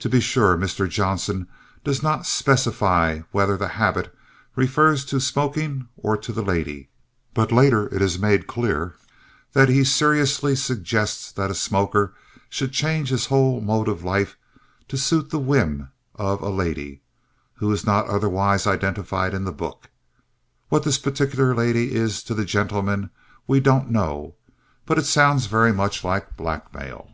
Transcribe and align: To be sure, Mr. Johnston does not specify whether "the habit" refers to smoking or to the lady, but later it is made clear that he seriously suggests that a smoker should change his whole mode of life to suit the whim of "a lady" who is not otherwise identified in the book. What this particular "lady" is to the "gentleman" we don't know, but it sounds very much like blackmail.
To 0.00 0.08
be 0.08 0.18
sure, 0.18 0.56
Mr. 0.56 0.88
Johnston 0.88 1.46
does 1.84 2.02
not 2.02 2.26
specify 2.26 3.20
whether 3.30 3.56
"the 3.56 3.68
habit" 3.78 4.12
refers 4.56 5.04
to 5.04 5.20
smoking 5.20 5.86
or 5.96 6.16
to 6.16 6.32
the 6.32 6.42
lady, 6.42 6.88
but 7.34 7.52
later 7.52 7.86
it 7.94 8.02
is 8.02 8.18
made 8.18 8.48
clear 8.48 8.96
that 9.52 9.68
he 9.68 9.84
seriously 9.84 10.56
suggests 10.56 11.30
that 11.30 11.52
a 11.52 11.54
smoker 11.54 12.14
should 12.48 12.72
change 12.72 13.10
his 13.10 13.26
whole 13.26 13.60
mode 13.60 13.86
of 13.86 14.02
life 14.02 14.36
to 14.88 14.98
suit 14.98 15.30
the 15.30 15.38
whim 15.38 15.92
of 16.16 16.42
"a 16.42 16.48
lady" 16.50 17.02
who 17.58 17.70
is 17.70 17.86
not 17.86 18.08
otherwise 18.08 18.66
identified 18.66 19.32
in 19.34 19.44
the 19.44 19.52
book. 19.52 19.88
What 20.68 20.82
this 20.82 20.98
particular 20.98 21.54
"lady" 21.54 21.94
is 21.94 22.24
to 22.24 22.34
the 22.34 22.44
"gentleman" 22.44 23.10
we 23.46 23.60
don't 23.60 23.88
know, 23.88 24.34
but 24.84 24.98
it 24.98 25.06
sounds 25.06 25.46
very 25.46 25.72
much 25.72 26.02
like 26.02 26.36
blackmail. 26.36 27.12